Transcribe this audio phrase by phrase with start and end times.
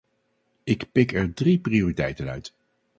[0.63, 2.53] Ik pik er drie prioriteiten uit.